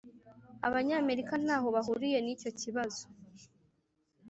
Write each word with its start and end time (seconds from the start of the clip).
abanyamerika 0.67 1.33
ntaho 1.43 1.67
bahuriye 1.75 2.17
nicyo 2.21 2.49
kibazo. 2.59 3.03